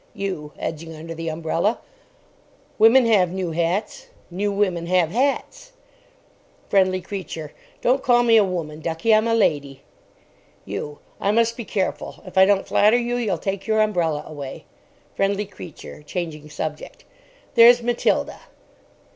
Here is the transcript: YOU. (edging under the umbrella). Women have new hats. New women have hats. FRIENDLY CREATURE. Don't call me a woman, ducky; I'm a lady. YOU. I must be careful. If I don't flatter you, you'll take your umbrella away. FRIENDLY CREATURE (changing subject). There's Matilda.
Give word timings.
YOU. 0.15 0.51
(edging 0.57 0.95
under 0.95 1.13
the 1.13 1.27
umbrella). 1.29 1.77
Women 2.79 3.05
have 3.05 3.31
new 3.31 3.51
hats. 3.51 4.07
New 4.31 4.51
women 4.51 4.87
have 4.87 5.11
hats. 5.11 5.73
FRIENDLY 6.69 7.01
CREATURE. 7.01 7.51
Don't 7.81 8.01
call 8.01 8.23
me 8.23 8.35
a 8.35 8.43
woman, 8.43 8.79
ducky; 8.79 9.13
I'm 9.13 9.27
a 9.27 9.35
lady. 9.35 9.83
YOU. 10.65 10.97
I 11.19 11.29
must 11.29 11.55
be 11.55 11.65
careful. 11.65 12.23
If 12.25 12.35
I 12.35 12.45
don't 12.47 12.67
flatter 12.67 12.97
you, 12.97 13.15
you'll 13.15 13.37
take 13.37 13.67
your 13.67 13.79
umbrella 13.79 14.23
away. 14.25 14.65
FRIENDLY 15.13 15.45
CREATURE 15.45 16.01
(changing 16.01 16.49
subject). 16.49 17.05
There's 17.53 17.83
Matilda. 17.83 18.39